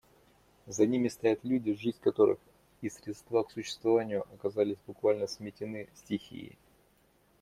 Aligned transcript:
За 0.67 0.87
ними 0.87 1.09
стоят 1.09 1.43
люди, 1.45 1.75
жизнь 1.75 1.99
которых 2.01 2.39
и 2.81 2.89
средства 2.89 3.43
к 3.43 3.51
существованию 3.51 4.23
оказались 4.33 4.79
буквально 4.87 5.27
сметены 5.27 5.89
стихией. 5.93 6.57